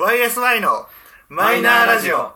[0.00, 0.86] YSY の
[1.28, 2.32] マイナーラジオ。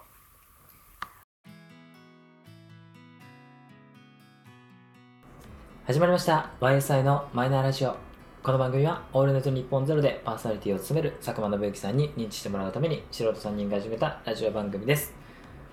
[5.86, 7.96] 始まりました YSI のマイナーラジオ
[8.42, 15.14] この番組はオールネット日本ゼロでパーソナリティを務める佐久間信之さんに認知してもらうために素人3人が始めたラジオ番組です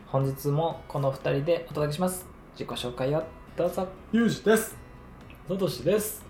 [0.08, 3.22] 本日もこの2人でお届けします自己紹介を
[3.58, 4.78] どうぞゆうじです。
[5.50, 6.24] のどしです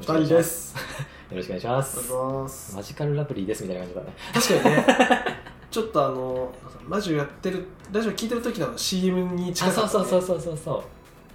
[0.00, 0.74] 二人です。
[1.30, 2.74] よろしくお願いしますいます。
[2.74, 5.36] マジカルラブリーですみたいな感じだね確かにね、
[5.70, 6.52] ちょっとあの、
[6.88, 9.92] ラジオやってる、ラジオ聞いてる時の CM に近あかった、ね。
[9.92, 10.84] そうそうそうそうそうそ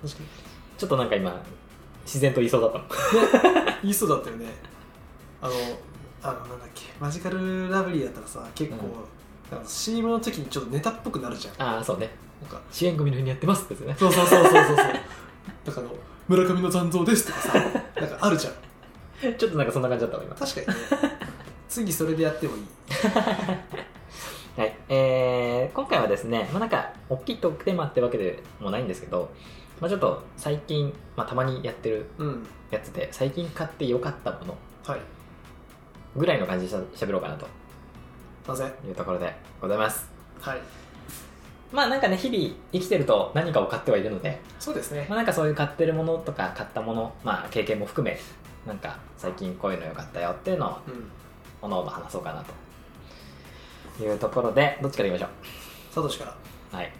[0.03, 0.29] う確かに。
[0.77, 1.41] ちょっとなんか今
[2.03, 2.85] 自然と言いそうだったの
[3.83, 4.47] 言いそうだったよね。
[5.41, 5.53] あの、
[6.21, 8.77] あの、なんだっけ、マジカルラブリーだったらさ、結構、
[9.49, 11.67] なんか CM の時にちょっとネタっぽくなるじゃん。
[11.67, 12.09] ああそうね
[12.41, 14.75] なんか、支援組の日にやってますってねそうそうそうそうそうそう。
[14.75, 15.01] なんか
[15.77, 15.89] あの、
[16.27, 18.53] 村上の残像ですとかさ、なんかあるじゃん。
[19.37, 20.73] ちょっとなんかそんな感じだったわ今確かにね。
[21.67, 22.63] 次それでやってもいい。
[24.57, 29.29] はい、えー、今回はですね、まあ、なんか大きいトークテーマってわけでもないんですけど、
[29.81, 32.47] まあ、ちょっと最近、まあ、たまにやってるうん。
[32.71, 34.99] やつで最近買ってよかったものはい。
[36.15, 37.47] ぐらいの感じでしゃしゃべろうかなと
[38.47, 40.09] なぜいうところでございます
[40.39, 40.59] はい。
[41.71, 45.17] まあなんかね日々生きてると何かを買ってはいるので、そうですねまあ、。
[45.17, 48.17] なんかそういう買ってるものとか買ったもの、まあ、経験も含め
[48.65, 51.11] なんか最近こういうのよかったよっていうのをうん。
[51.61, 52.43] おのおの話そうかな
[53.97, 55.29] というところでどっちからいきましょう？
[55.93, 56.77] サトシから。
[56.77, 56.91] はい。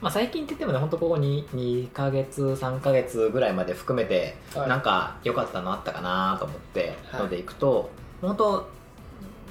[0.00, 7.90] まあ、最近って言ってもね、ほんとここに2ヶ月、3ヶ月ぐらいまで含めて、はいなんか良かったのあったかなと思って、はいのでいくと、
[8.22, 8.68] 本当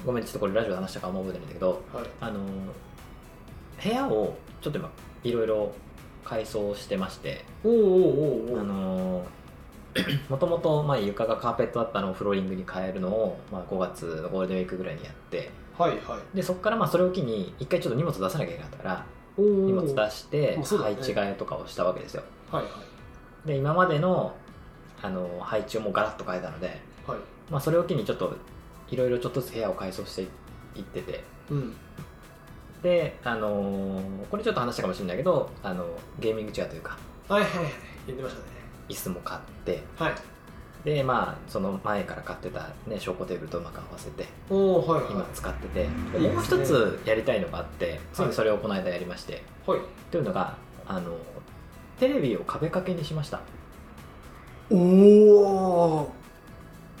[0.06, 2.04] ごめん、ちょっとこれラジオで話したかも覚えてないんだけど、はい。
[2.22, 2.40] あの、
[3.84, 4.90] 部屋をちょっと今、
[5.22, 5.72] いろいろ
[6.24, 9.26] 改装してまして、おーおーおーおあーの
[10.28, 16.36] もともとまあ床がカーペットだったのをフローリングに変えるのを、まあ、5月のゴールデンウィークぐらいにやってはいはい。
[16.36, 19.06] でそこからまあそれを機に一回ちょっと荷物出さなきゃいけなかったから
[19.38, 22.68] 荷物出して配置換えとかをしたわけですよはいは
[23.44, 23.48] い。
[23.48, 24.34] で今までの
[25.00, 26.66] あの配置をもうガラッと変えたので、
[27.06, 27.18] はい。
[27.50, 28.36] まあ、それを機にちょっと
[28.90, 31.76] いろいろちょっとずつ部屋を改装していっててうん。
[32.82, 35.86] であのこれちょっと話したかもしれないけどあの
[36.18, 36.96] ゲーミングチェアというか
[37.28, 37.72] はいはいはい。
[38.06, 38.57] 言ってましたね。
[38.88, 40.14] 椅子も買ってはい。
[40.84, 45.12] でまあその前から買ってたね昇降テーブルとうまく合わせておおはいはい。
[45.12, 45.88] 今使ってて、
[46.18, 49.80] もう一つやりたいのがあってついにそれをこの間やりまして、はい。
[50.10, 50.56] というのが
[50.86, 51.16] あの
[51.98, 53.40] テレビを壁掛けにしました
[54.70, 56.12] おお。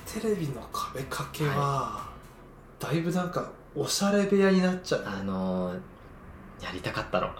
[0.06, 2.08] テレビの壁掛けは、
[2.80, 5.04] だいぶなんか、おしゃれ部屋になっちゃう。
[5.06, 5.74] あの
[6.62, 7.36] やりたかったのあ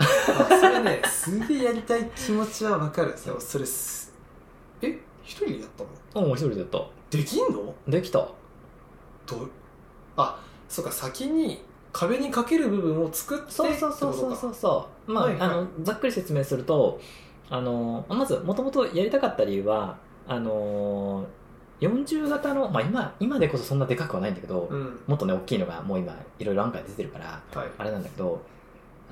[0.61, 3.15] それね、すげえやりたい気持ちはわかる。
[3.25, 4.08] でもそれす、
[6.27, 6.79] う一人でやった
[7.11, 7.75] できんの？
[7.89, 9.51] できたどう？
[10.17, 11.63] あ、そうか、先に
[11.93, 17.01] 壁にかける部分を作ってそうそうそうそうそうそうまあ,、はいはいあのざっくり説明すると
[17.51, 19.97] あのまずもともとやりたかった理由は
[20.27, 21.27] あの
[21.81, 25.01] 40型の、まあ、今今でこそそんなでかくはないんだけど、うん。
[25.07, 27.69] もっとね大きいのがもう今いろいろ案外出てるからはい。
[27.79, 28.43] あれなんだけど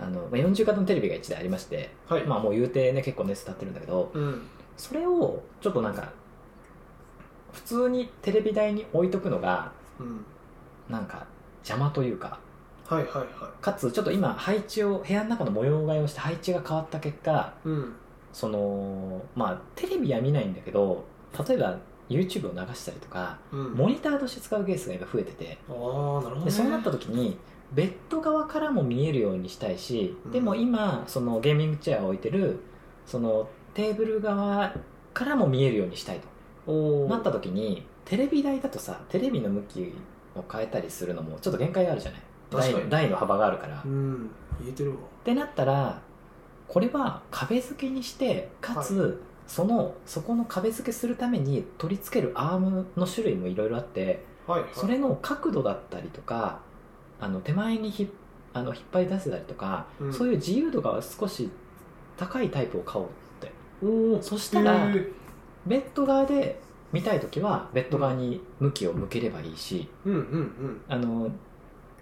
[0.00, 2.24] あの、まあ、40型のテレビが1台ありまして、はい。
[2.24, 4.42] まあもう言うてね結構熱立ってるんだけどうん。
[4.76, 6.12] それをちょっとなんか
[7.56, 10.24] 普通にテレビ台に置いとくのがうん。
[10.88, 11.26] なんか
[11.62, 12.38] 邪魔というか
[12.86, 17.68] はいはいはかつちょっと今配置を部屋の中の模様替えをして配置が変わった結果い。
[17.68, 17.96] うん。
[18.32, 21.04] そのまあテレビは見ないんだけど
[21.48, 21.78] 例えば
[22.10, 23.72] YouTube を流したりとかうん。
[23.72, 26.44] モニターとして使うケースが今増えててああ、なるほど、ね。
[26.44, 27.38] でそうなった時に
[27.72, 32.60] ベッド側からも見えるようにしたいし、うんでも今そのゲーミングチェアを置いてる
[33.06, 34.72] そのテーブル側
[35.12, 36.28] からも見えるようにしたいと
[37.08, 39.92] なった時にテレビ台だとさテレビの向き
[40.34, 42.88] を変えたりするのもちょっと限界があるじゃない？
[42.88, 44.30] 台の幅があるから、っうん。
[44.60, 44.96] 言えてるわ。
[45.24, 46.00] てなったら
[46.68, 54.70] これは壁付けにしてかつ、そのそこの壁付けするために取り付けるアームの種類もいろいろあってはいはい。
[54.74, 56.60] それの角度だったりとか
[57.20, 58.08] あの手前にひ
[58.52, 61.50] あの引っ張り出せたりとか、うんそういう自由度が少し
[62.16, 63.52] 高いタイプを買おうって。
[64.22, 65.12] そしたらへー
[65.66, 66.60] ベッド側で
[66.96, 70.80] 見たい時はベッド側に向きを向ければいいし、うんうんうん。
[70.88, 71.30] あの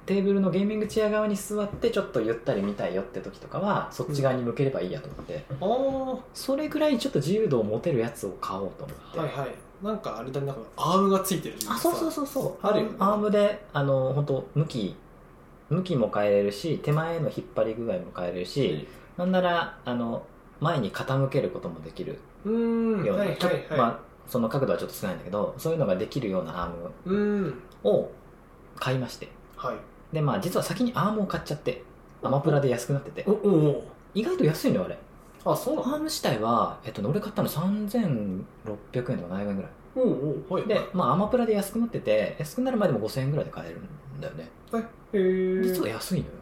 [0.06, 5.66] テーブルのゲーミングチェア側に座ってちょっとゆったり見たいよって時とかはそっち側に向ければいいやと思って、ああ。
[6.12, 9.54] はそれぐらいちょっと自由度を持てるやつを買おうと思って、いはい。
[9.84, 14.96] なんかあれだね、なんかアームがついてるあそうそうそうそうあるよねアームであの本当向き
[15.68, 18.86] 向きも変えれるし手前の引っ張り具合も変えれるし、
[19.16, 20.22] なんならあの
[20.60, 23.04] 前に傾けることもできるうーん。
[23.04, 23.78] ような、はいはいはい。
[23.78, 27.54] まあ、その角度はちょっと少ないんだけどそういうのができるようなアーム。
[27.84, 28.10] を
[28.76, 29.28] 買いまして。
[29.56, 29.76] はい。
[30.12, 31.82] でまあ実は先にアームを買っちゃって
[32.22, 33.24] アマプラで安くなってて。
[33.28, 33.34] おお
[33.70, 33.84] お。
[34.14, 34.98] 意外と安いのよあれ。
[35.44, 35.88] あそうなの？
[35.88, 39.70] アーム自体は、えっとね、俺買ったの3600円とか700円ぐらい。
[39.96, 40.66] おおはい。
[40.66, 44.50] で、まあ、アマプラで安くなってて安くなるまでも5000円ぐらいで買えるんだよね。
[45.12, 45.18] へ
[45.60, 46.32] え実は安いのよ。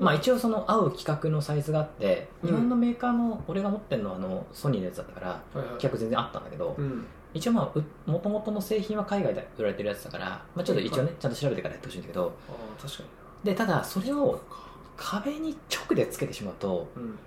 [0.00, 2.48] まあ一応その合う規格のサイズがあってうん。
[2.48, 5.66] 日本のメーカーの俺が持ってるのはあのソニーのやつだったからはいはい。
[5.72, 12.32] 規格全然あったんだけどうん一応まあもともとの製品は海外で売られてるやつだから、まあ、ちょっと一応ねちゃんと調べてからやってほしいんだけど。
[12.48, 13.08] ああ確かに
[13.44, 14.40] でただそれを
[14.96, 17.18] 壁に直でつけてしまうとうん。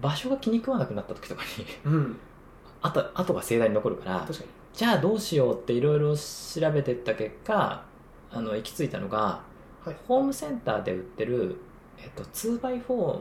[0.00, 1.42] 場所が気に食わなくなった時とか
[1.84, 2.16] にうん。
[2.82, 4.46] 後後が盛大に残るから確かに。
[4.72, 7.82] じゃあどうしようっていろいろ調べてった結果
[8.30, 9.40] あの行き着いたのが、
[9.84, 9.96] はい。
[10.06, 11.56] ホームセンターで売ってる、
[11.98, 13.20] えっと、2x4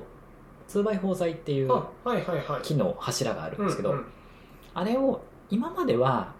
[0.67, 2.61] 2x4 材っていうあはいはいはい。
[2.63, 3.95] 木の柱があるんですけど、
[4.73, 6.33] あれを今までは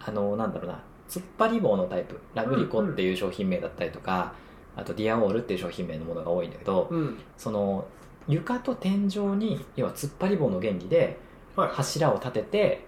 [0.00, 4.34] あのなんだろうな突っ張り棒のタイプラグリコっていう商品名だったりとか、
[4.76, 7.18] あとディアオールっていう商品名のものが多いんだけど、うん。
[7.36, 7.86] その
[8.26, 11.18] 床と天井に要は突っ張り棒の原理で
[11.56, 11.68] はい。
[11.68, 12.86] 柱を立てて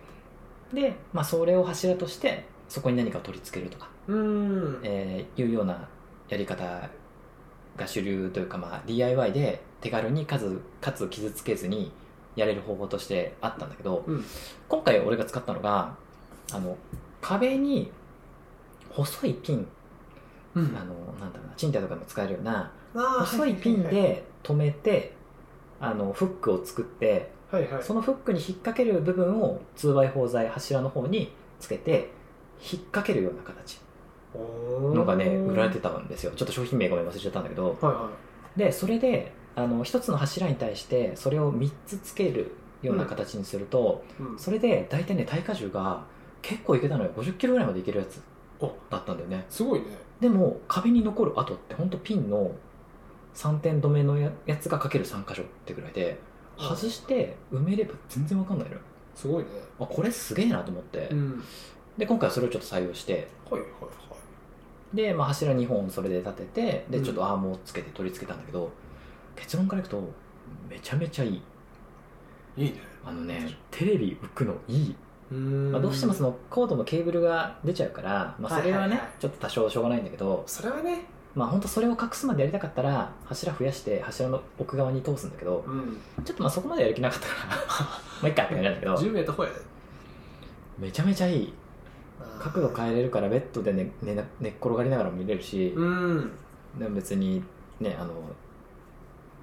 [0.73, 4.81] で、まあ、それを柱としてそこに何かを取り付けるとか、うん。
[4.83, 5.89] えーいうような
[6.29, 6.91] やり方
[7.77, 11.93] が主流というか、まあ、DIY で手軽にかつかつ傷つけずに
[12.37, 14.25] やれる方法としてあったんだけど、うん。
[14.69, 15.97] 今回俺が使ったのが
[16.53, 16.77] あの
[17.21, 17.91] 壁に
[18.91, 19.67] 細いピン、
[20.55, 20.77] うん。
[20.77, 25.13] あのなんだろうな賃貸とかでも使えるような細いピンで留めて
[25.81, 27.73] あのフックを作ってはいはい。
[27.75, 32.11] はいそのフックに引っ掛ける部分を 2x4 材柱の方につけて
[32.61, 33.81] 引っ掛けるような形
[34.35, 36.33] のがね売られてたんですよ。
[36.37, 37.77] ちょっと商品名ごめん忘れちゃったんだけど。
[37.81, 38.11] はいは
[38.57, 44.39] でそれであの一つの柱に対してそれを3つつけるような形にすると、いうん。
[44.39, 46.05] それで大体ね耐荷重が
[46.43, 47.11] 結構いけたのよ。
[47.17, 48.23] 50キロぐらいまでいけるやつ。
[48.61, 48.73] お。
[48.91, 49.47] だったんだよね。
[49.49, 49.87] すごいね。
[50.21, 52.53] でも壁に残る跡ってほんとピンの
[53.35, 56.19] 3点止めのややつがかける3箇所ってぐらいで
[56.59, 58.81] 外して埋めれば全然わかんないのよ。
[59.15, 59.51] すごいね。
[59.81, 61.43] あこれすげえなと思って、うん。
[61.97, 63.29] で今回はそれをちょっと採用して。
[63.51, 63.89] はいはいは
[64.95, 67.05] で、まあ、柱2本それで立ててでうん。
[67.05, 68.71] ちょっとアームをつけて取り付けたんだけど、
[69.37, 70.03] 結論からいくと
[70.69, 71.43] めちゃめちゃいい。
[72.57, 72.81] いいいね。
[73.05, 74.97] あのねテレビ浮くのいい、
[75.31, 75.73] うん。
[75.73, 81.05] まあ、どうしてもそのコードのケーブルが出ちゃうから、まあ、それはね、ちょっと多少しょうがないんだけどそれはね。
[81.35, 85.99] まあ本当それを隠すまでやりたかったら柱増やして柱の奥側に通すんだけどうん。
[86.25, 89.57] ちょっとまあそこまでやる気なかったから まあいっかって感じなんだけど10メートルほやで
[90.79, 91.53] めちゃめちゃいい。
[92.41, 96.33] 角度変えれるからベッドで寝寝な寝っ転がりながらも見れるし、うん。
[96.79, 97.43] でも別に
[97.81, 98.15] ねあの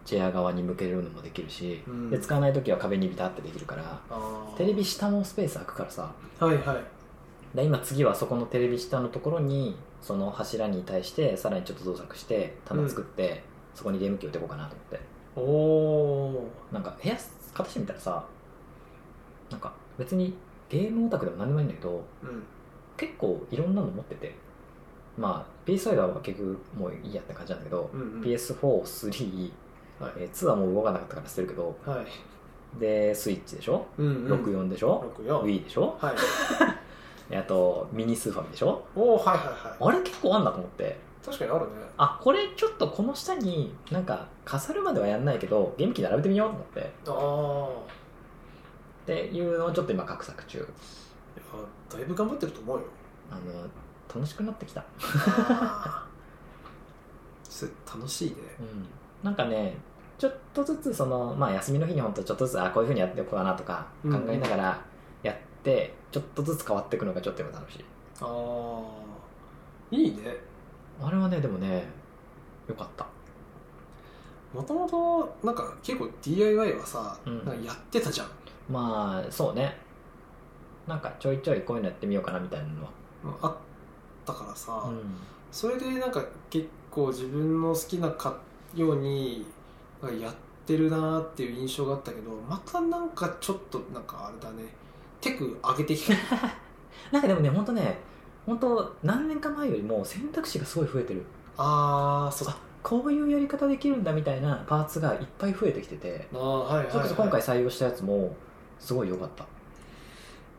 [0.06, 2.10] チェア側に向けるのもできるし、うん。
[2.10, 4.02] で使わない時は壁にビタってできるから
[4.58, 7.56] テレビ下もスペース空くからさはいはい。
[7.56, 15.00] で今次はそこのテレビ下のところにその柱に対してさらにちょっと造作して棚作って、そこにゲーム機置いていこうかなと思って。
[15.36, 17.16] おおなんか部屋
[17.54, 18.26] 片してみたらさ
[19.50, 20.36] なんか別に
[20.70, 22.44] ゲームオタクでも何でもいいんだけどうん。
[22.98, 24.36] 結構いろんなの持ってて
[25.18, 28.22] まあ PS5 は結局もういいやって感じなんだけど、うんうん。
[28.22, 29.52] PS43
[30.04, 30.14] はい。
[30.18, 32.80] えー2はもう動かなかったから捨てるけどはい。
[32.80, 34.44] でスイッチでしょ、うんうん。
[34.44, 35.96] 64でしょ、64 Wii でしょ？
[36.00, 36.16] はい。
[37.30, 38.84] であとミニスーファミでしょ？
[38.96, 39.78] おおはいはいはい。
[39.80, 41.00] あれ結構あんだと思って。
[41.26, 41.72] 確かにあるね。
[41.98, 46.94] あこれちょっとこの下になんか飾るまではやんないけどゲーム機並べてみようと思って。
[47.08, 47.82] ああ
[49.04, 50.58] っていうのをちょっと今画策中。
[50.60, 50.68] いや
[51.90, 52.84] だいぶ頑張ってると思うよ。
[53.32, 53.42] あの
[54.14, 54.84] 楽しくなってきた。
[57.96, 58.36] 楽しいね。
[58.60, 58.88] うん。
[59.24, 59.78] なんかね
[60.18, 64.82] ちょっとずつそのまあ休みの日に本当ちょっとずつあこういうふうにやっておこうかなとか考えながら
[65.24, 67.86] やって、ちょっとずつ変わっていくのがちょっと今楽しい。
[68.22, 70.36] ああいいね。
[71.02, 71.86] あれはねでもね
[72.68, 73.06] よかった。
[74.54, 77.46] もともとなんか結構 DIY はさ、うん。
[77.46, 78.28] なんかやってたじゃん。
[78.70, 79.78] まあそうね。
[80.88, 82.90] なんかちょいちょいこういうのやってみようかなみたいなのは、
[83.42, 83.56] あっ
[84.26, 85.02] たからさ、うん。
[85.52, 88.38] それでなんか結構自分の好きなか
[88.76, 89.46] ように
[90.12, 90.34] やっ
[90.66, 94.64] てるなーっていう印象があったけどまたなんかちょっとなんかあれだね。
[95.22, 96.14] テク上げてきた。
[97.12, 98.00] なんかでもね本当ね
[98.46, 101.24] 本当何年か前よりも選択肢がすごい増えてる。
[101.58, 106.28] ああそうあこういうやり方できるんだみたいなパーツがいっぱい増えてきてて。
[106.34, 108.36] あーはいはい、はい、それこそ今回採用したやつも
[108.80, 109.46] すごい良かった。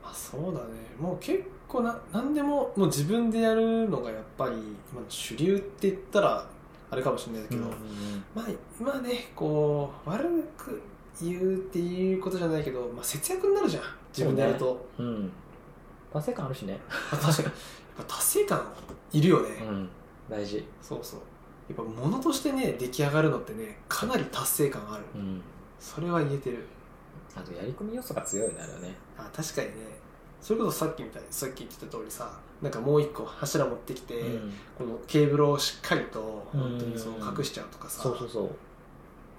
[0.02, 0.66] あそうだね。
[0.98, 4.52] もう結構な何でももう自分でやるのがやっぱり
[4.90, 6.46] 今の主流って言ったら
[6.94, 7.64] あれかもしれないけど、
[8.34, 8.46] まあ
[8.80, 10.24] まあねこう悪
[10.56, 10.80] く
[11.20, 15.32] 言うっていうことじゃないけど、まあ、節約になるじゃん自分でやると、うん。
[16.12, 16.78] 達成感あるしね。
[17.12, 17.44] あ確かに。
[17.46, 17.54] やっ
[17.96, 18.72] ぱ達成感
[19.12, 19.88] いるよね、うん。
[20.30, 20.64] 大事。
[20.80, 21.20] そうそう。
[21.68, 25.04] やっぱ物としてね出来上がるのってねかなり達成感ある。
[25.16, 25.42] うん。
[25.80, 26.66] それは言えてる。
[27.36, 28.94] あとやり込み要素が強いよねあれはね。
[29.18, 29.74] あ確かにね
[30.44, 34.52] それこそさっきみたいにさっき言ってた通りさなんかもう一個柱持ってきて、うん。
[34.76, 38.50] このケーブルをしっかりと本当にそのうん隠しちゃうとかさ、そうそうそう。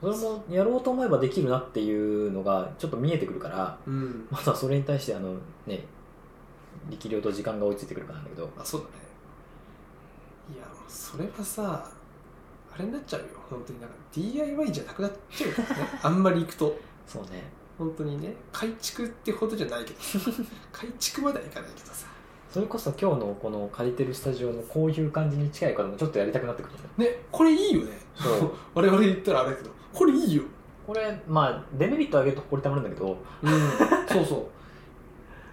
[0.02, 4.28] それもやろうと思えばできるなっていうのがちょっと見えてくるからうん。
[4.32, 5.36] まだそれに対してあの
[5.68, 5.84] ね
[6.90, 8.50] 力量と時間が追いついてくるかなんだけど。
[8.58, 8.94] あそうだね。
[10.56, 11.88] いやそれはさ
[12.74, 13.80] あれになっちゃうよ本当に。
[13.80, 15.66] なんか DIY じゃなくなっちゃうよね。
[16.02, 16.76] あんまり行くと。
[17.06, 17.44] そうね
[17.78, 20.20] 本当にね改築ってほどじゃないけどさ
[20.72, 22.08] 改築まではいかないけどさ。
[22.56, 27.06] それこそ今日のこの借りてるスタジオのこういう感じに近いこともちょっとやりたくなってくるよね。
[27.06, 28.00] ねこれいいよね。
[28.16, 28.52] そう。
[28.74, 30.44] 我々言ったらあれだけどこれいいよ。
[30.88, 33.52] これまあデメリット上げるとこれたまるんだけど、うん。
[34.08, 34.46] そうそう。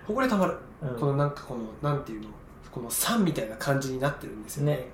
[0.07, 0.57] ほこりたまる。
[0.81, 1.01] うん。
[1.01, 2.29] このなんかこのなんていうの？
[2.71, 4.77] この山みたいな感じになってるんですよね。
[4.77, 4.87] ね。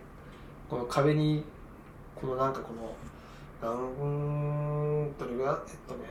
[0.71, 1.45] この壁に
[2.15, 6.05] このなんかこのなんどれぐらいえっとね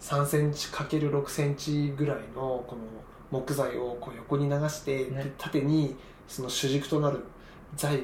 [0.00, 2.82] 3センチ ×6 センチぐらいのこの
[3.30, 5.24] 木材をこう横に流して、ね。
[5.24, 7.24] で縦にその主軸となる
[7.76, 8.00] 材を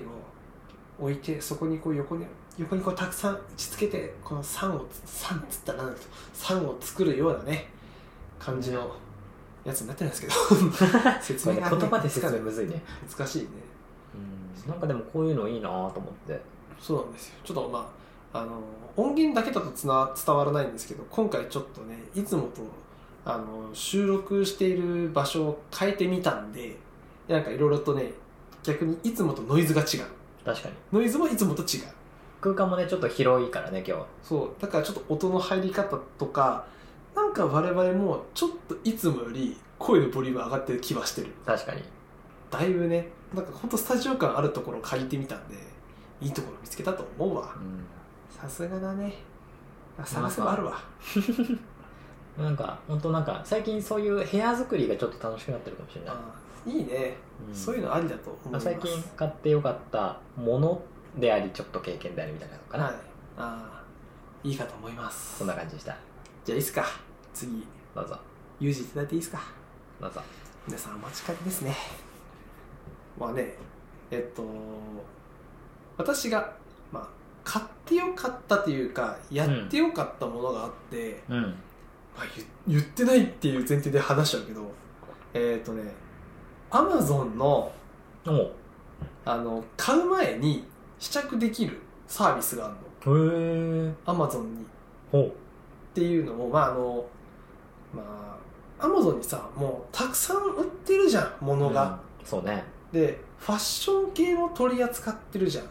[0.99, 2.27] 置いてそこにこう横に
[2.59, 7.69] 横にこうたくさん打ち付けてこの山を山っつったらなんだけど山を作るようなね
[8.39, 8.95] 感じの
[9.65, 10.33] やつになってるんですけど。
[11.21, 13.49] 説明がね言葉で説明むずいね、難しいね。
[14.65, 16.41] うん、なんかでもこういうのいいなと思って。
[16.81, 17.35] そうなんですよ。
[17.45, 18.06] ちょっとまあ
[18.37, 18.61] あの
[18.97, 22.63] 音源だけだとつな伝わらないんですけど今回ちょっとねいつもと
[23.25, 26.77] あの収録している場所を変えてみたんで
[27.29, 28.13] なんかいろいろとね
[28.63, 29.87] 逆にいつもとノイズが違う。
[30.45, 30.75] 確かに。
[30.93, 31.83] ノイズもいつもと違う。
[32.41, 34.07] 空間もねちょっと広いからね今日は。
[34.23, 34.61] そう。
[34.61, 36.67] だからちょっと音の入り方とか
[37.15, 41.29] なんか我々もちょっといつもより声のボリューム上がってる気はしてる。
[41.45, 41.83] 確かに。
[42.51, 45.57] だいぶねなんかほんとスタジオ感あるところを借りてみたんで
[46.21, 47.55] いいところ見つけたと思うわ。
[47.57, 47.85] うん
[48.31, 49.15] さすがだね。
[49.99, 50.79] あ探せばあるわ。
[52.37, 56.35] なんか本当なんか最近そういう部屋作りがちょっと楽しくなってるかもしれない、あ
[56.67, 57.17] いいね、
[57.49, 57.55] うん。
[57.55, 58.65] そういうのありだと思います。
[58.65, 60.83] 最近買ってよかったもの
[61.17, 62.95] でありちょっと経験でありみたいなのかな、はい。
[63.39, 65.39] あーいいかと思います。
[65.39, 65.97] そんな感じでした。
[66.45, 66.85] じゃあいいっすか。
[67.33, 67.67] 次。
[67.95, 68.19] どうぞ。
[68.61, 69.41] ユージいただいていいですか。
[70.01, 70.21] どうぞ。
[70.67, 71.75] 皆さんお待ちかねですね。
[73.19, 73.55] まあね
[74.11, 74.45] えっと
[75.97, 76.53] 私が、まあ、
[77.47, 81.43] 買ってよかったというかやってよかったものがあって、うん。
[81.43, 82.25] まあ、
[82.67, 84.63] 言言ってないっていう前提で話しちゃうけど
[85.33, 85.93] えっ、とね
[86.71, 87.71] アマゾンの
[89.25, 90.67] あの買う前に
[90.99, 93.87] 試着できるサービスがあるの。
[93.87, 94.65] へえアマゾンにっ
[95.13, 95.33] ほ
[95.95, 97.07] ていうのもまああの
[97.95, 98.39] ま
[98.81, 102.27] あアマゾンにさもうたくさん売ってるじゃんう物が、うん。
[102.27, 102.65] そうね。
[102.93, 105.65] でファッション系も取り扱ってるじゃん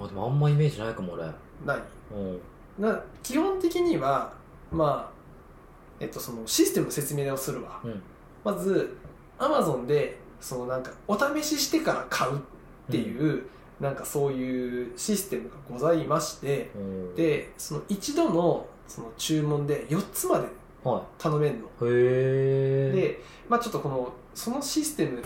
[0.00, 1.24] あでもあんまイメージないかも俺。
[1.64, 1.82] ない。
[2.14, 2.40] うん。
[2.78, 4.32] な基本的には
[4.70, 5.12] まあ
[6.00, 8.02] えっとそのシステムの説明をするわ、うん。
[8.44, 8.96] まず
[9.38, 12.40] アマゾンでそのなんかお試ししてから買うっ
[12.90, 13.44] ていう、
[13.80, 17.14] なんかそういうシステムがございましてうん。
[17.14, 20.46] でその一度のその注文で4つまで
[20.84, 21.60] は頼めるの。
[21.60, 25.22] いへえで、まあ、ちょっとこのそのシステム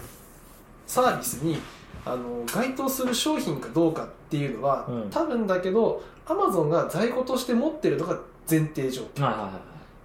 [0.87, 1.59] サービスに
[2.05, 5.11] あの該当する商品かどうかっていうのは、うん。
[5.11, 8.19] 多分だけどアマゾンが在庫として持ってるのが
[8.49, 9.25] 前提条件。
[9.25, 9.63] はいはいはいはい。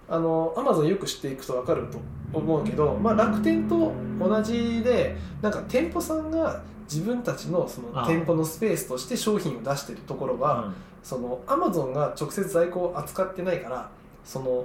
[0.08, 1.98] あのアマゾンよく知っていくと分かると
[2.32, 10.74] 思うけど、まあ、楽天と同じでなんか店舗さんが自分たちのその店舗のスペースとして商品を出してるところは、うん。
[11.02, 13.90] そのアマゾンが直接在庫を扱ってないから
[14.24, 14.64] その、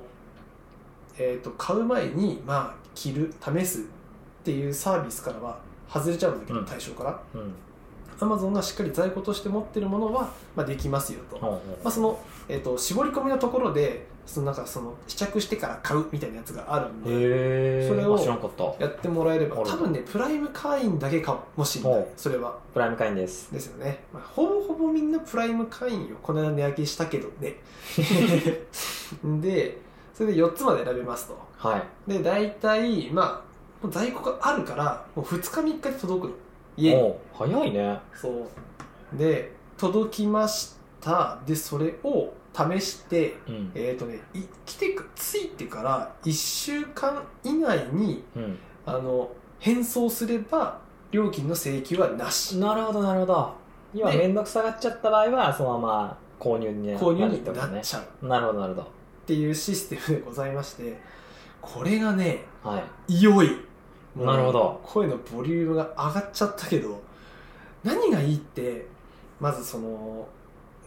[1.18, 3.84] えー、と買う前にまあ着る試すっ
[4.44, 5.60] ていうサービスからは
[5.90, 6.66] 外れちゃうんだけど、うん。
[6.66, 7.20] 対象から。
[7.34, 7.54] うん
[8.20, 12.20] アマゾンがしっかり在庫として持ってるものは、まあ、できますよと、ほうほうまあ、その、
[12.50, 18.20] えー、と絞り込みのところでそのなんかその試着してから買うみたいなやつがあるんでそれを
[18.80, 22.00] やってもらえれば多分ねプライム会員だけかもしれな。
[22.00, 22.58] いそれは。
[22.74, 23.52] プライム会員です。
[23.54, 27.56] ですよね、まあ、ほぼほぼみんなプライム会員よこの間値上げしたけどね。
[29.42, 29.80] で
[30.14, 31.38] それで4つまで選べますと。
[31.58, 32.12] はい。
[32.12, 33.42] で大体ま
[33.82, 36.34] あ在庫があるからもう2日3日で届くの
[36.78, 37.14] 家に。
[37.34, 38.00] 早いね。
[38.14, 39.18] そう。
[39.18, 41.40] で届きました。
[41.46, 43.72] でそれを試してうん。
[43.76, 48.60] えっ、とねい来てか着いてから1週間以内にうん。
[48.86, 49.30] あの
[49.60, 50.80] 返送すれば
[51.12, 52.58] 料金の請求はなし。
[52.58, 53.54] なるほどなるほど。
[53.94, 56.96] 今ね面倒くさがっちゃった場合はそのまま購入にね。
[56.96, 58.28] 購入になるっちゃう。
[58.28, 58.86] なるほどなるほっ
[59.26, 60.98] ていうシステムでございまして
[61.62, 63.22] これがねどはい。
[63.22, 63.67] 良い
[64.26, 64.80] なるほど。
[64.84, 67.02] 声のボリュームが上がっちゃったけど
[67.84, 68.88] 何がいいって
[69.40, 70.28] まずその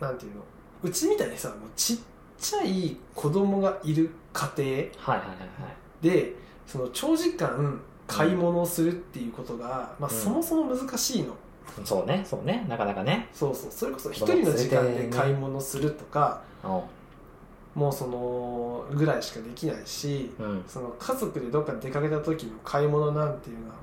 [0.01, 0.43] なんていうの
[0.83, 1.99] うちみたいにさもうちっ
[2.39, 5.25] ちゃい子供がいる家庭はいはいはいは
[6.03, 6.07] い。
[6.07, 6.35] で
[6.67, 10.17] その長時間買い物をするっていうことが、まあ、うん。
[10.19, 11.35] そもそも難しいの、
[11.85, 12.67] そうねそうね。
[12.69, 13.29] なかなかね。
[13.33, 13.71] そうそう。
[13.71, 16.67] それこそ一人の時間で買い物するとか、う。
[16.69, 16.81] ん
[17.75, 20.65] もうそのぐらいしかできないしうん。
[20.67, 23.81] その家族でどっか出かけた時の買い物なんていうのはも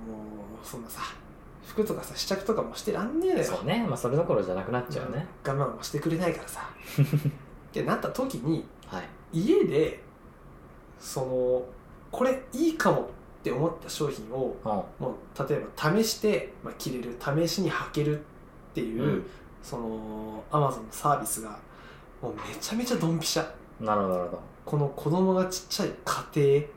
[0.64, 1.02] うそんなさ
[1.66, 3.44] 服とかさ試着とかもしてらんねえのよ。
[3.44, 3.86] そうね。
[3.88, 6.70] まあそれどころじゃなくなっちゃうね、我慢もしてくれないからさ。
[6.98, 9.10] ってなった時にはい。
[9.34, 10.02] 家で
[11.00, 11.66] その
[12.12, 13.04] これいいかもっ
[13.44, 14.72] て思った商品をうん。
[14.72, 18.24] もう例えば試して、まあ、着れる試しに履けるっ
[18.74, 19.26] ていう、うん。
[19.62, 21.60] そのアマゾンのサービスが
[22.22, 23.46] もうめちゃめちゃドンピシャ
[23.80, 26.68] なるほどなるほこの子供がちっちゃい家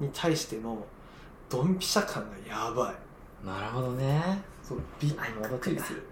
[0.00, 0.84] 庭に対しての
[1.48, 2.94] ドンピシャ感がやばい。
[3.44, 4.42] どなるほどね。
[4.62, 5.14] そうびっ
[5.80, 6.02] する。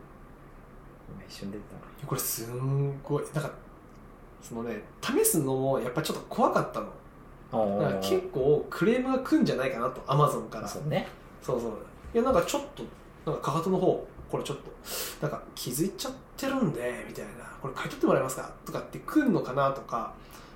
[1.09, 1.65] 今一瞬出て
[2.07, 3.25] これすんごい。
[3.35, 3.51] なんか
[4.41, 6.87] そのね試すのもやっぱちょっと怖かったの。
[7.79, 10.69] から結構クレームが来るんじゃないかなとアマゾンから。
[10.69, 11.09] そうね。
[11.43, 11.71] そうそう。
[12.13, 12.85] いやなんかちょっと
[13.31, 14.71] なんかかかとの方これちょっと
[15.21, 17.31] なんか気づいちゃってるんでみたいな。
[17.61, 18.51] これ買い取ってもらえますか？
[18.65, 20.13] とかって来るのかなとか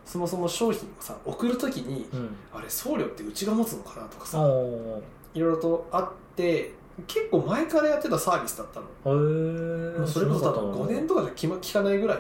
[0.09, 2.35] そもそも商品をさ送る時にうん。
[2.53, 5.03] あれ送料ってうちが持つのかなとかさお
[5.35, 6.73] いろいろとあって
[7.07, 8.87] 結構前からやってたサービスだったの。
[9.05, 10.01] ー。
[10.01, 12.19] へえそれこそ多分5年とかじゃ聞かないぐらい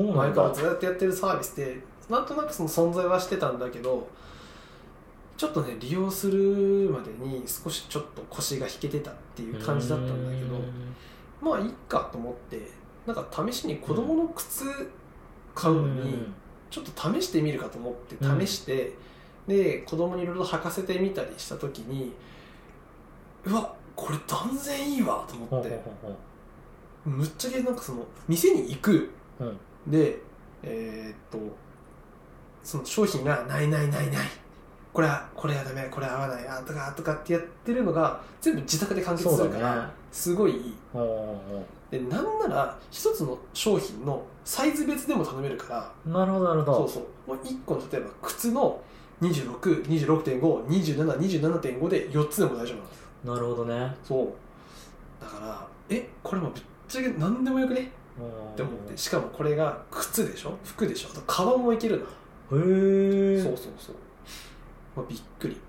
[0.00, 1.76] 前からずっとやってるサービスで
[2.08, 4.06] なんとなくその存在はしてたんだけど
[5.36, 10.58] ちょっとね利用するまでに少しちょっと腰が引けてたっていう感じだったんだけど
[11.40, 12.70] まあいいかと思って
[13.06, 14.64] なんか試しに子供の靴
[15.54, 16.26] 買うのに
[16.74, 18.16] ちょっと試してみるかと思って
[18.46, 18.94] 試して、
[19.46, 22.12] で子供にいろいろ履かせてみたりした時に
[23.44, 25.80] うわこれ断然いいわと思って
[27.04, 29.10] むっちゃけなんかその店に行く。
[29.38, 29.56] ううん。
[29.86, 30.18] で
[30.64, 31.38] えーっと
[32.64, 34.26] その商品がないないないない。
[34.92, 39.88] これはこれはダメこれは合わないあとかとかってやってるのが全部自宅で完結するから、ね。
[40.10, 40.74] すごいいい
[41.98, 46.88] でなんなら一つの商品のサイズ別でも頼めるからうなるほどなるほど。
[46.88, 47.36] そうそう。
[47.36, 48.80] もう1個の例えば靴の
[49.22, 52.82] 2626.52727.5で4つでも大丈夫な
[53.34, 53.94] のなるほどね。
[54.04, 54.28] そう。
[55.22, 57.80] だからえこれもぶっちゃけ何でもよくね？
[57.80, 57.86] っっ
[58.56, 58.96] て思って。
[58.96, 60.56] しかもこれが靴でしょ？
[60.64, 61.08] 服でしょ？
[61.12, 62.04] あとカバンもいけるの。
[62.04, 62.06] へ
[63.38, 63.94] えそうそうそう、
[64.96, 65.54] まあ、びっくり。
[65.54, 65.60] いい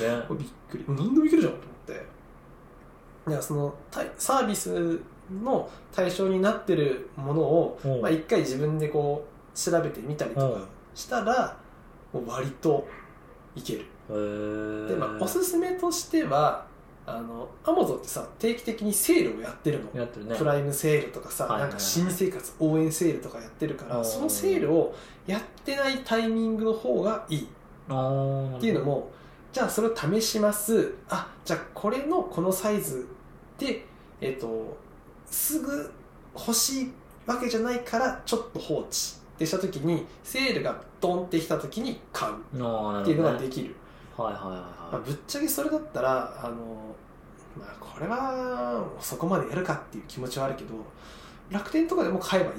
[0.00, 0.22] ね。
[0.38, 0.84] びっくり。
[0.88, 1.68] 何でもいけるじゃんと思っ
[3.36, 3.42] て。
[3.42, 4.98] そのたサービス
[5.30, 10.60] の対象になってるものをほうまあ、一回自分でこう調べてみたりとか
[10.94, 11.56] したら
[12.12, 12.86] もう割と
[13.54, 13.86] いける。
[14.88, 16.66] で、まあ、おすすめとしては
[17.06, 19.90] あのアマゾンってさ定期的にセールをやってるの。
[19.94, 20.36] やってるね。
[20.36, 21.70] プライムセールとかさ、はいはいはい。
[21.70, 24.94] なんか新生活応援セールとかやってるからそのセールを
[25.26, 27.38] やってないタイミングの方がいい。
[27.42, 29.10] っていうのも
[29.52, 30.94] じゃあそれを試します。
[31.08, 33.06] あじゃあこれのこのサイズ
[33.58, 33.84] で
[34.20, 34.76] えっ、と
[35.30, 35.92] すぐ
[36.34, 36.92] 欲しい
[37.26, 42.36] わけじゃないからちょっと放置ってした時にセールがドンってきた時に買うっ
[43.04, 43.74] ていうのができる。
[44.16, 46.56] はいはいはいまあ、はいぶっちゃけそれだったらあの、
[47.58, 50.74] まあ、これはそこまでやるかっていう気持ちはあるけど
[51.48, 52.56] 楽天とかでも買えばいい。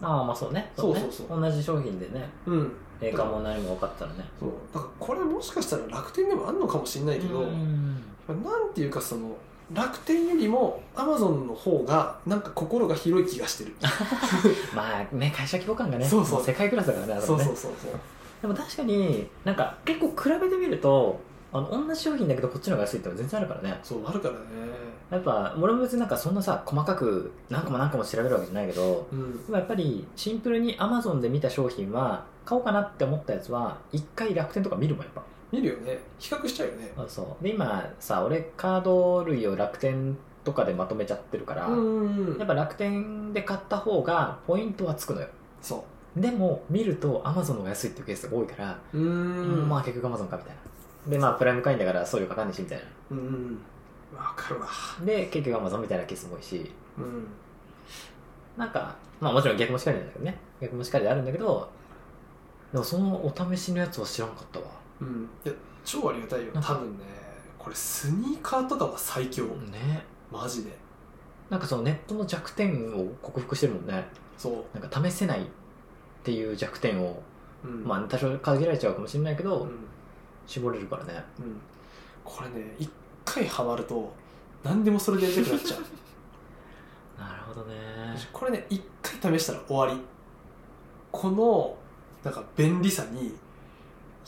[0.00, 0.60] ああまあそうね。
[0.60, 1.12] ねそうそう。
[1.12, 2.28] そう同じ商品でね。
[2.46, 2.72] うん。
[3.00, 4.24] ええかも何も分かったらね。
[4.38, 4.50] そう。
[4.72, 8.02] だからこれもしかしたら楽天でもあんのかもしれないけど、うん。
[8.28, 9.36] なんていうかその
[9.74, 13.74] 楽天よりもアマゾンの方がなんか心が広い気がしてる。
[14.74, 16.38] まあね会社規模感がねそうそう。
[16.40, 17.44] も世界クラスだからねあれそうね。
[17.44, 17.92] そうそうそう
[18.42, 21.20] でも確かになんか結構比べてみると
[21.52, 23.80] あの同じ商品だけどこっちの方が安いって全然あるからね。
[23.82, 24.40] そうあるからね。
[25.10, 29.44] やっぱ俺も別になんかそんなさ細かく何個も何個も調べるわけじゃないけどうん。
[29.46, 35.98] でもやっぱりシンプルに Amazon で見た商品は買おうかなって思ったやつは一回楽天とか見るもんやっぱ見るよね。
[36.18, 36.92] 比較しちゃうよね。
[36.96, 37.44] あそう。
[37.44, 41.76] で今さ俺カード類を楽天とかでまとめちゃってるから、う。
[41.76, 45.28] んやっぱ楽天で買った方がポイントはつくのよ
[45.60, 45.84] そ
[46.16, 46.20] う。
[46.20, 48.06] でも見ると Amazon のが安いっていう。
[48.06, 48.98] ケースが多いから、う。
[48.98, 50.54] んまあ結局 Amazon かみたい
[51.06, 53.14] なでまあプライム会員だから送料かかんないしみたいう。
[53.14, 53.20] んう。
[53.20, 53.58] ん
[54.16, 54.66] わかるわ
[55.04, 57.00] で結局 Amazon みたいなケースも多いしう。
[57.02, 57.26] ん
[58.56, 61.70] なんかまあもちろん逆もしかりなんだけどね逆もしかりであるんだけど
[62.72, 64.66] でもそのお試しのやつは知らんかったわ
[65.02, 65.28] うん。
[65.44, 66.52] いや超ありがたいよ。
[66.54, 67.04] 多分ね
[67.58, 69.44] これスニーカーとかは最強。
[69.44, 70.04] ね。
[70.30, 70.70] マジで。
[71.50, 74.06] なんかそのネットの弱点を克服してるもんね。
[74.38, 75.44] そなんか試せないっ
[76.22, 77.22] ていう弱点を。
[77.64, 77.84] う、うん。
[77.84, 79.70] まあ多少限られちゃうかもしれないけど、うん。
[80.46, 81.24] 絞れるからね。
[81.38, 81.60] うん、
[82.24, 82.90] これね一
[83.24, 84.12] 回ハマると
[84.64, 85.80] 何でもそれでやりたくなっちゃう。
[87.20, 87.74] なるほどね。
[88.32, 90.00] これね一回試したら終わり。
[91.10, 91.76] この
[92.24, 93.34] なんか便利さに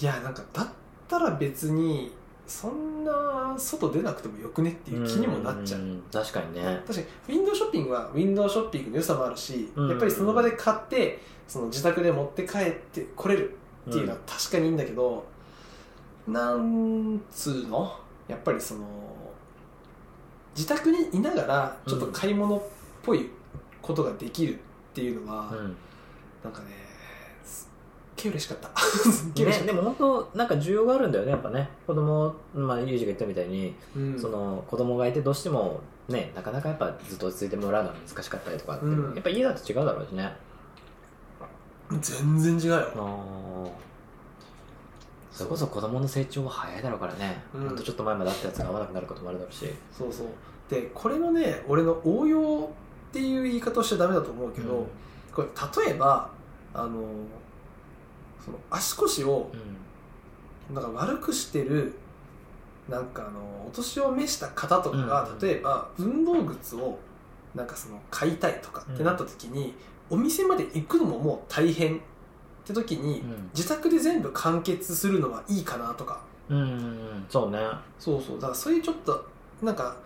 [0.01, 0.69] いやなんかだっ
[1.09, 2.13] たら別に
[2.47, 6.83] そんな外出なくてもよくねっていう気にもなっちゃう、ん確かにね。
[6.87, 9.89] 確かにウィンドウショッピングはウィンドウショッピングの良さもあるし、うん。
[9.89, 13.57] やっぱりその場で買ってその自宅で持って帰ってこれる
[13.89, 15.25] っていうのは確かにいいんだけど、
[16.29, 17.99] なんつうの？
[18.29, 18.87] やっぱりその
[20.57, 22.63] 自宅にいながらちょっと買い物っ
[23.03, 23.31] ぽい
[23.81, 24.59] ことができるっ
[24.93, 25.77] ていうのは、うん。
[26.43, 26.84] なんかね
[28.25, 28.69] げえ嬉しかった。
[28.81, 29.95] すっげえ嬉しね、かった、でも本
[30.33, 31.71] 当なんか需要があるんだよねやっぱね。
[31.87, 34.19] 子供まあユージが言ったみたいに、うん。
[34.19, 39.15] その子供がいてどうしてもねなかなかやっぱずっと落ち着いてもらうのは難しかったりとかって、うん。
[39.15, 40.37] やっぱ家だと違うだろうしね。
[42.01, 43.71] 全然違うよ。
[45.31, 47.77] それこそ子供の成長は早いだろうからね、うん。
[47.77, 49.67] とちょっと前まであったやつが合わなくなることもあるだろうし。
[49.93, 50.27] そうそう。
[50.71, 52.71] でこれのね俺の応用
[53.11, 54.87] っていう言い方をしちゃダメだと思うけど、うん。
[55.33, 55.49] これ
[55.85, 56.31] 例えば
[56.73, 57.03] あの
[58.45, 60.75] その足腰をうん。
[60.75, 61.95] なんか悪くしてる
[62.89, 65.39] なんかあのお年を召した方とかが、うん。
[65.39, 66.99] 例えば運動靴を
[67.55, 69.75] なんかその買いたいとかってなった時に、
[70.11, 72.01] お店まで行くのももう大変っ
[72.65, 73.51] て時に、うん。
[73.55, 76.21] 自宅で全部完結するのはいいかなとか。
[76.49, 77.59] うんうそうね。
[77.99, 78.37] そうそう。
[78.37, 79.25] だからそういうちょっと
[79.63, 79.97] なんか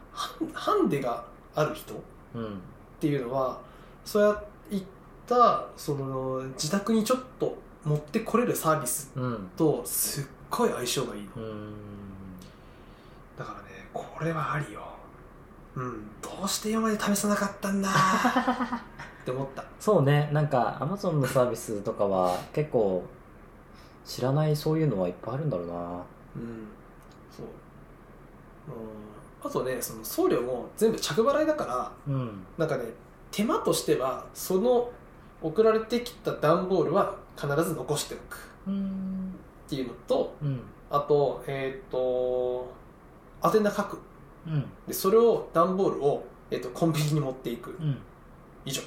[0.53, 1.25] ハンデが
[1.55, 1.97] ある人っ
[2.35, 2.61] うん。
[3.01, 3.61] ていうのは
[4.05, 4.83] そういっ
[5.27, 7.57] たその自宅にちょっと
[7.89, 9.51] 持ってこれるサービスうん。
[9.57, 11.29] とすっごい相性がいいの。
[11.37, 11.73] うん。
[13.39, 14.83] だからねこれはありよ。
[15.75, 16.07] うん。
[16.21, 17.89] どうして今まで試さなかったんだ？
[19.23, 19.65] って思った。
[19.81, 20.29] そうね。
[20.33, 23.05] なんかアマゾンのサービスとかは結構
[24.05, 25.75] 知らないそういうのはいっぱいあるんだろうな。
[25.75, 26.69] うん。
[27.31, 27.47] そう。
[28.69, 29.49] うん。
[29.49, 32.45] あとねその送料も全部着払いだからうん。
[32.59, 32.85] なんかね
[33.31, 34.91] 手間としてはその
[35.41, 38.39] 送られてきた段ボールは必ず残しておく。
[38.67, 39.35] うん
[39.67, 40.61] っていうのとうん。
[40.91, 42.73] あとえっ、と
[43.45, 43.99] 宛名書く。
[44.47, 44.65] うん。
[44.87, 47.77] でそれを段ボールを、えー、とコンビニに持っていく。
[47.81, 47.99] うん。
[48.65, 48.83] 以上。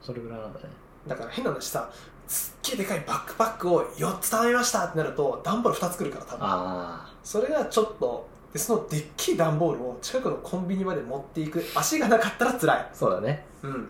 [0.00, 0.66] それぐらいなんだね。
[1.06, 1.90] だから変な話さ
[2.26, 6.38] すっげえでかいバックパックを4つ頼みましたってなると段ボール2つ来るから多分。
[6.40, 11.62] あそれがちょっとでそのでっけえ段ボールを近くのコンビニまで持っていく。
[11.74, 12.78] 足がなかったら辛い。
[12.78, 13.44] あそうだね。
[13.62, 13.88] うん。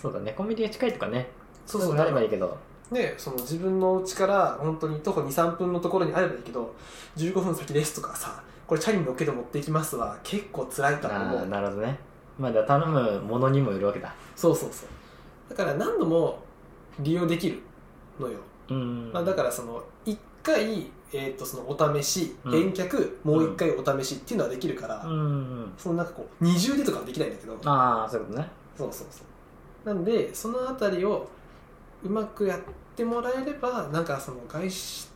[0.00, 0.32] そうだね。
[0.32, 1.28] コンビニが近いとかね。
[1.66, 1.82] そう。
[1.82, 2.56] そうなればいいけど
[2.90, 6.74] ねその自分の家から本当に徒歩23分のところにあればいいけど
[7.16, 11.98] 15分先ですとかさこれチャリに乗っけて持っていきますは結構辛いとは思ああうなるほどね。
[12.38, 14.14] まあじゃあ頼むものにもよるわけだ。
[14.36, 15.50] そうそうそう。
[15.50, 16.38] だから何度も
[17.00, 17.58] 利用できる
[18.20, 19.10] のよ、うん。
[19.12, 22.52] まあ、だからその1回、えー、とそのお試しうん。
[22.52, 25.10] 返却、もう1回お試しっていうのはできるから、うん。
[25.10, 25.16] う
[25.66, 27.58] んそのなんかこう二重でとかはできないんだけど。
[27.64, 28.48] ああそういうことね。
[28.78, 29.24] そうそうそ
[29.84, 29.88] う。
[29.92, 31.28] なんでそのあたりを
[32.02, 32.60] うまくやっ
[32.96, 35.08] てもらえればなんかその外出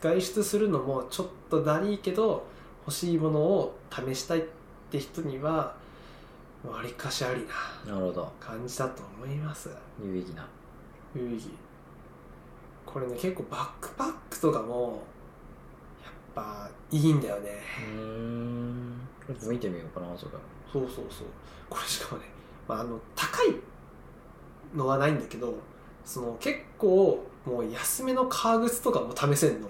[0.00, 2.46] 外出するのもちょっとだりいけど
[2.86, 4.42] 欲しいものを試したいっ
[4.90, 5.74] て人には
[6.64, 7.46] わりかしあり
[7.86, 8.32] ななるほど。
[8.40, 9.70] 感じだと思います。
[10.02, 10.46] 有意義な。
[11.14, 11.48] 有意義。
[12.84, 15.02] これね結構バックパックとかも
[16.02, 17.50] やっぱいいんだよね。
[17.94, 19.00] うーん。
[19.48, 20.32] 見てみようかなそれ
[20.72, 21.26] そうそうそう。
[21.68, 22.28] これしかもね、
[22.68, 23.56] まあ、あの高い
[24.74, 25.54] のはないんだけど
[26.06, 29.68] その結構もう安めの革靴とかも試せんの。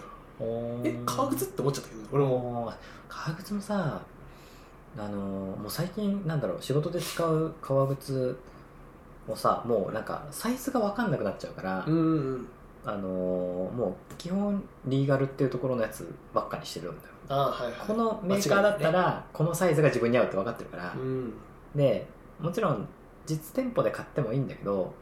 [0.85, 2.39] え革靴って思っちゃったけど俺も。
[2.39, 2.73] も
[3.09, 4.01] 革靴もさ
[4.99, 8.39] あのもう最近なんだろう仕事で使う革靴
[9.27, 12.49] もさもうなんかサイズが分かんなくなっちゃうから、うんうん
[12.89, 17.15] あのもう基本リーガルっていうところのやつばっかにしてるんだよ。
[17.29, 17.87] ああはいはい。
[17.89, 21.33] このメーカーだったらこのサイズが自分に合うって分かってるから、うん。
[21.75, 22.07] で
[22.39, 22.87] もちろん
[23.27, 24.95] 実店舗で買ってもいいんだけど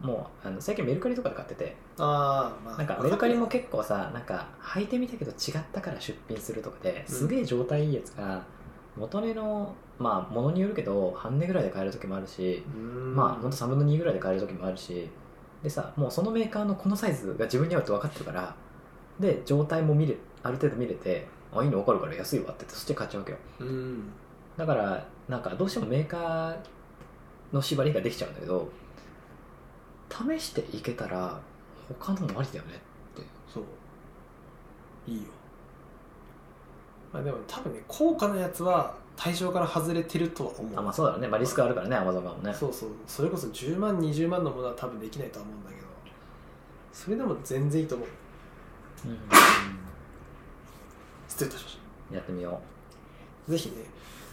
[0.00, 1.76] もうあの最近メルカリとかで買ってて。
[1.98, 8.44] ああまあなんかメルカリも結構さなんか履いてみたけど違ったから出品するとかですげえ状態いいやつが
[8.96, 13.14] 元値のまあ物によるけど半値ぐらいで買える時もあるし、うん。
[13.14, 15.08] まあほんと3分の2ぐらいで買える時もあるし
[15.62, 18.54] でさもうそのメーカーのこのサイズが自分に合うって分かってるから
[19.18, 23.38] で状態も見れある程度見れてあいいの分かるから安いわって言ってそっちで買っちゃうわけよ。
[23.60, 24.12] うん。
[24.56, 26.56] だからなんかどうしてもメーカー
[27.52, 28.68] の縛りができちゃうんだけど
[30.10, 31.40] 試していけたら
[32.00, 32.80] 他のもありだよね。
[33.52, 33.64] そう。
[35.06, 35.22] いいよ。
[37.12, 40.78] まあでも多分ね高価なやつは対象から外れてるとは思う。
[40.78, 42.52] あまあそうだろうね、まあ、リスクあるからねアマゾン側もね。
[42.52, 42.90] そうそう。
[43.06, 45.86] それこそ10万20万のものは多分できないとは思うんだけど。
[46.92, 48.08] それでも全然いいと思う。
[49.06, 49.18] うん。
[51.28, 51.78] 失礼いたしまし
[52.12, 52.60] やってみよ
[53.46, 53.76] たぜひね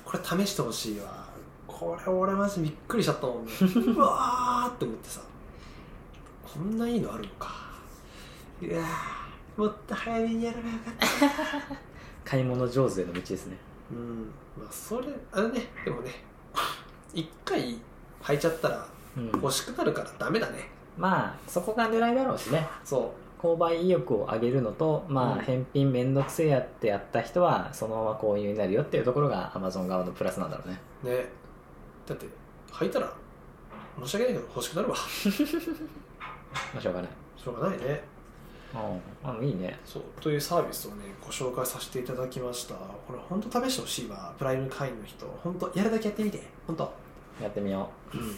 [0.06, 1.28] これ試してほしいわ。
[1.68, 3.52] これ俺マジびっくりしちゃったもんね。
[3.62, 5.22] うわーって思ってさ
[6.46, 7.52] こんないいのあるのか。
[8.62, 10.94] いやーもっと早めにやればよかっ
[11.70, 11.78] た。
[12.30, 13.58] 買い物上手への道ですね。
[13.92, 16.12] うんまあそれあれねでもね
[17.14, 17.78] 一回
[18.24, 19.26] 履いちゃったらうん。
[19.34, 20.70] 欲しくなるからダメだね。
[20.98, 22.68] まあそこが狙いだろうしね。
[22.84, 25.40] そ購買意欲を上げるのとまあ、うん。
[25.42, 30.80] 返品めんどくせえやってやった人はそのまま購入になるよっていうところが Amazon 側のプラスなんだろうね。
[31.04, 31.26] うね。
[32.08, 32.26] だって
[32.72, 33.14] 履いたら
[34.02, 34.96] 申し訳ないけど欲しくなるわ
[36.74, 37.12] まあしょうがない。
[37.38, 38.04] しょうがないね。
[38.74, 39.30] うん。
[39.30, 39.80] あいいね。
[39.86, 40.04] そう。
[40.20, 42.76] というサービスをねご紹介させていただきました。
[42.76, 44.34] これ本当試してほしいわ。
[44.38, 45.26] プライム会員の人。
[45.44, 46.42] 本当やるだけやってみて。
[46.68, 46.92] 本当
[47.42, 48.18] やってみよう。
[48.18, 48.36] うん。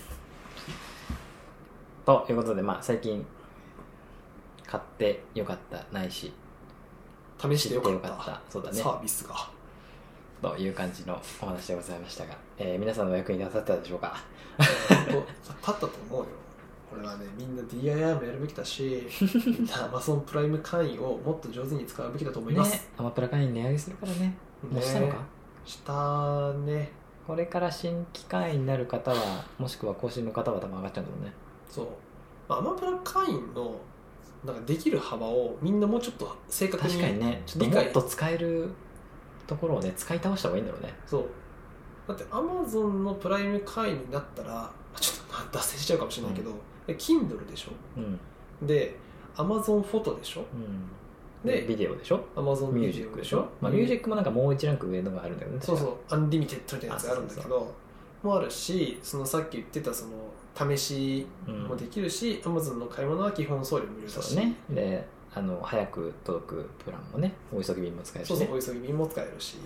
[2.05, 3.25] ということでまあ最近
[4.65, 5.83] 買ってよかった。
[5.91, 6.33] ないし。
[7.37, 8.41] 試してよかった。
[8.49, 8.77] そうだね。
[8.77, 9.35] サービスが。
[10.41, 14.15] という感じのお話でございましたが、えー皆さんのお役に立ったでしょうか？
[14.59, 14.71] 立
[15.17, 15.23] っ
[15.63, 16.27] たと思うよ
[16.95, 19.07] これはねみんな DIY もやるべきだし
[19.45, 24.37] みんな Amazon プライム会員をもっと上手に使うべきだと思います、ねアマプラ会員値上げするからね。
[24.71, 25.17] もうしたのか、
[25.65, 26.91] したね。
[27.27, 31.33] これから新規会員になる方はもしくは更新の方は多分上がっちゃうんだろうね。
[31.69, 31.87] そう、
[32.47, 33.75] まあ、アマプラ会員の
[34.45, 37.43] なんかできる幅をみんなもうちょっと正確に確かにね。
[37.45, 38.69] ちょっと理解もっと使える
[39.47, 40.93] ところをね使い倒した方がいいんだろうね。
[41.05, 41.25] そう。
[42.07, 46.51] だって Amazon のプライム会員になったらまあちょっと脱線しちゃうかもしれないけど、
[46.87, 47.71] で Kindle でしょ？
[47.97, 48.67] うん。
[48.67, 48.95] で
[49.35, 50.41] Amazon フォトでしょ？
[50.41, 51.49] うん。
[51.49, 55.59] ででビデオでしょ？Amazon ミュージックでしょ、まあ、ミュージックもなんかもう一ランク上のがあるんだよね。
[55.61, 57.75] そうそう確 Unlimited みたいなやつがあるんだけど
[58.23, 61.27] もあるしそのさっき言ってたその試し
[61.67, 64.35] もできるし、Amazon の買い物は基本送料無料だし。
[64.35, 64.55] ね。
[64.69, 68.37] であの早く届くプランもねお急ぎ便も使えるしね。
[68.37, 69.57] そうそうお急ぎ便も使えるし、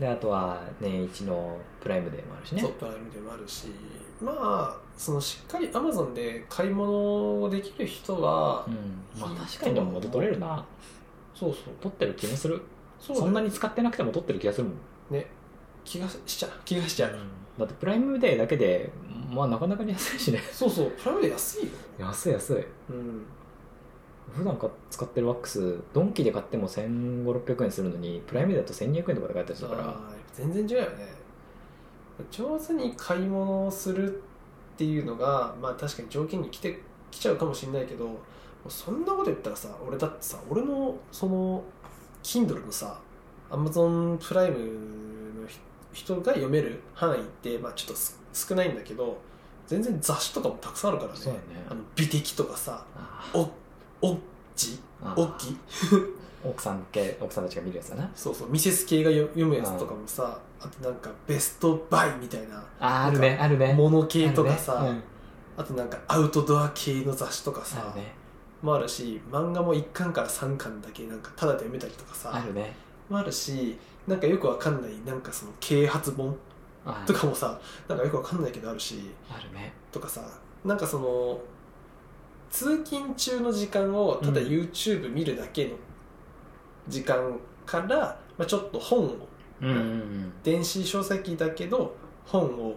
[0.00, 2.60] であとは年一のプライムデーもあるしね。
[2.60, 3.68] そうプライムでもあるし。
[4.20, 9.20] まあそのしっかり Amazon で買い物をできる人は、うん。
[9.20, 10.66] まあ確かにでも元取れるな。
[11.34, 11.74] そうそう。
[11.80, 12.60] 取ってる気もする。
[12.98, 15.14] そそんなに使ってなくても取ってる気がするもん。
[15.14, 15.26] ね。
[15.84, 16.50] 気がしちゃう。
[16.64, 17.16] 気がしちゃう、
[17.56, 18.90] だってプライムデーだけで
[19.30, 20.40] まあなかなかに安いしね。
[20.52, 20.90] そうそう。
[20.90, 21.70] プライムで安いよ。
[21.98, 22.56] 安い安い。
[22.90, 23.24] うん。
[24.34, 29.96] 普段か使ってるワックスドンキで買っても1500600円するのにプライムデーだと1200円とかで買えたりするから。
[30.34, 31.14] 全然違うよね。
[32.32, 34.22] 上手に買い物をする
[34.78, 38.20] っていうのがまあ確かに条件に来てきちゃうかもしれないけど
[38.68, 41.64] そんなこと言ったらさ俺だってさ俺のその
[42.22, 43.00] Kindle のさ
[43.50, 45.58] Amazon プライムのひ
[45.94, 49.18] 人が読める範囲って、まあ、ちょっとす少ないんだけど
[49.66, 51.18] 全然雑誌とかもたくさんあるからね。
[51.18, 51.38] ね。
[51.68, 53.50] あの美的とかさあお
[54.00, 54.18] おっ
[54.54, 54.78] ち
[55.16, 55.56] おっき
[56.44, 58.10] 奥さん系奥さんたちが見るやつだな。
[58.14, 58.50] そうそう。
[58.50, 62.64] ミセス系が読読むやつとかもさあとなんかベストバイみたいな。
[62.80, 63.74] あーあるねあるね。
[63.74, 65.02] モノ系とかさあ,、あるね。
[65.66, 68.14] となんかアウトドア系の雑誌とかうんさあるね。
[68.62, 72.74] もあるし漫画も1巻から3巻だけなんかタダで読めたりとかさあるね。
[73.08, 76.36] もあるしなんかよくわかんないなんかその啓発本
[76.84, 79.72] あとかもさなんかよくわかんないけどあるしあるね。
[79.92, 80.22] とかさ
[80.64, 81.38] なんかその
[82.50, 84.46] 通勤中の時間をただうん。
[84.46, 85.70] YouTube 見るだけの
[86.88, 89.28] 時間から、まあ、ちょっと本を。
[89.60, 90.32] うんうんうん。
[90.42, 92.76] 電子書籍だけど本を、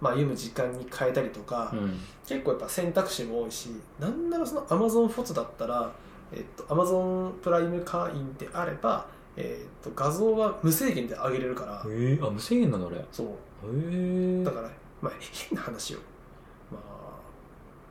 [0.00, 1.98] まあ、読む時間に変えたりとか、うん。
[2.26, 5.92] 結構やっぱ選択肢も多いしなんならその Amazon フォトだったら、
[6.32, 11.82] えっと、Amazon プライム会員であれば、えっと、画像は無制限で上げれるから。
[11.86, 12.18] え。
[12.20, 12.96] ー、あ無制限なのあれ？
[12.98, 13.26] へそう。
[13.64, 14.44] え。
[14.44, 14.70] だから、
[15.02, 15.12] まあ、
[15.50, 16.00] 変な話よ、
[16.70, 17.18] まあ、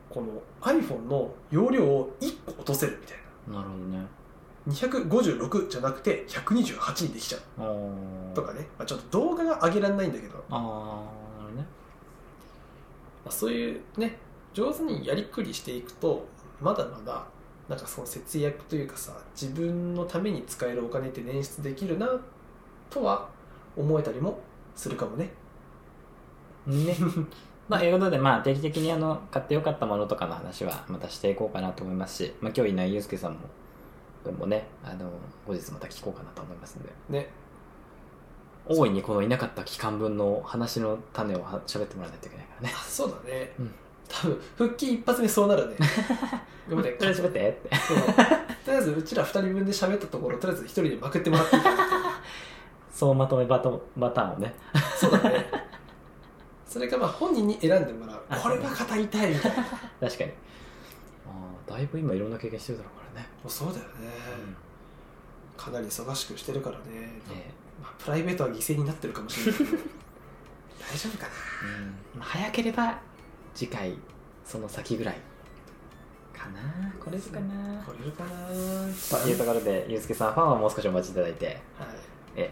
[0.08, 3.16] この iPhone の容量を1個落とせるみたい
[3.48, 3.58] な。
[3.58, 4.06] なるほどね
[4.68, 8.34] 256じゃなくて128にできちゃう。
[8.34, 11.64] とかね、まあ、ちょっと動画が上げられないんだけど、まああなるね
[13.26, 14.18] あ、そういうね
[14.52, 16.26] 上手にやりくりしていくと
[16.60, 17.24] まだまだ
[17.68, 22.08] なんかその節約というかさ自分のために使えるお金って捻出できるな
[22.90, 23.28] とは
[23.76, 24.40] 思えたりも
[24.74, 25.30] するかもね。
[26.66, 26.96] ね。
[27.68, 33.38] まあ、ということで、まあ、定期的にあの買ってよかったものとかの話はまたしていこうかなと思いますし、まあ、今日いないゆうすけさんも
[34.24, 35.10] 分もねあの
[35.46, 36.90] 後日また聞こうかなと思いますので。
[37.08, 37.28] ね。
[38.66, 42.74] 大いにこのいなかった期間分の話の種をは喋ってもらわないといけないからね。
[42.76, 43.74] あそうだね、うん。
[44.08, 45.76] 多分復帰一発目そうなるね。
[46.68, 47.48] 今までとりあえず喋って。
[47.48, 47.96] ってそう。
[47.96, 51.84] とりあえずうちら二人分で喋ったところとりあえず一人でまくってもらっていいかな。
[52.92, 54.54] そうまとめバトバターンをね。
[54.96, 55.46] そうだね。
[56.66, 58.22] それかまあ本人に選んでもらう。
[58.28, 59.62] あこれが語りたいみたいな。
[59.62, 59.64] も
[60.00, 60.30] 確かに。
[61.26, 62.99] あーだいぶ今いろんな経験してるだろう
[63.48, 64.10] うそうだよね、
[65.56, 66.84] かなり忙しくしてるからね、
[67.28, 67.52] ね。
[67.80, 69.70] まあ、プライベートは犠牲になってるかもしれないけど。
[69.70, 69.76] 大
[70.90, 71.32] 大丈夫かな
[71.78, 72.18] うん。
[72.18, 72.98] まあ早ければ
[73.54, 73.94] 次回
[74.44, 75.16] その先ぐらい
[76.32, 76.92] かな。
[76.98, 77.84] これかな。
[77.84, 78.30] 来れるかな。
[79.22, 81.46] というところでゆうすけさんファンはもう少しお待ちいただいて。
[81.46, 81.56] はい。
[82.36, 82.50] え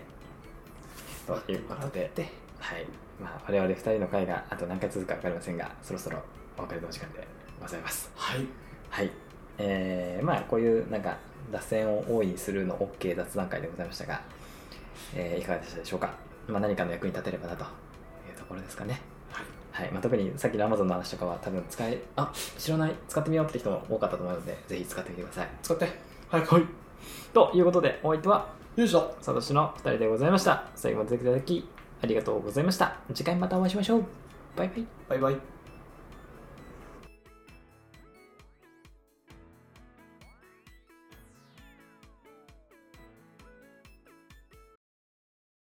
[1.26, 2.10] ということで。
[2.14, 2.86] ではい。
[3.20, 6.22] まあ、我々2人の会があと何回続くか分かりませんがそろそろ
[6.56, 7.26] お別れのお時間で
[7.60, 8.10] ございます。
[8.14, 8.46] はい。
[8.90, 9.27] はい
[9.58, 11.16] えー、まあこういうなんか
[11.52, 14.20] 脱線を大いにするの OK 雑談会でございましたが、
[15.14, 16.10] えーいかがでしたでしょうか、
[16.46, 19.00] まあ、何かの役に立てればなというところですかね。
[19.78, 19.92] はい。
[19.92, 22.94] まあ、特にさっきの Amazon の話とかは多分使えあ知らない。
[23.08, 25.48] 使ってみようって人も多かったと思うのでぜひ使ってみてください。
[25.62, 25.88] 使って。
[26.28, 26.64] 早くはい。
[27.32, 29.14] ということでお相手はよいしょ。
[29.20, 30.64] サトシの2人でございました。
[30.74, 31.68] 最後までいただき
[32.02, 32.96] ありがとうございました。
[33.14, 34.04] 次回またお会いしましょう。
[34.56, 34.86] バイバイ。
[35.08, 35.57] バイバイ